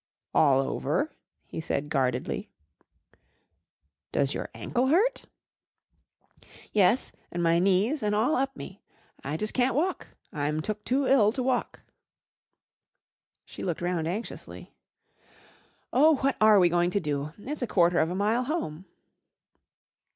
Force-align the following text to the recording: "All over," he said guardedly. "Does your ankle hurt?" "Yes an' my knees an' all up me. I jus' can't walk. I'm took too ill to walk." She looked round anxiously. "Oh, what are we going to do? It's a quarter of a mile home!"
"All 0.33 0.61
over," 0.61 1.11
he 1.45 1.61
said 1.61 1.89
guardedly. 1.89 2.49
"Does 4.11 4.33
your 4.33 4.49
ankle 4.55 4.87
hurt?" 4.87 5.25
"Yes 6.71 7.11
an' 7.31 7.43
my 7.43 7.59
knees 7.59 8.01
an' 8.01 8.15
all 8.15 8.35
up 8.35 8.55
me. 8.57 8.81
I 9.23 9.37
jus' 9.37 9.51
can't 9.51 9.75
walk. 9.75 10.07
I'm 10.33 10.59
took 10.59 10.83
too 10.85 11.05
ill 11.05 11.31
to 11.33 11.43
walk." 11.43 11.81
She 13.45 13.61
looked 13.63 13.79
round 13.81 14.07
anxiously. 14.07 14.73
"Oh, 15.93 16.15
what 16.15 16.35
are 16.41 16.57
we 16.57 16.67
going 16.67 16.89
to 16.89 16.99
do? 16.99 17.33
It's 17.37 17.61
a 17.61 17.67
quarter 17.67 17.99
of 17.99 18.09
a 18.09 18.15
mile 18.15 18.45
home!" 18.45 18.85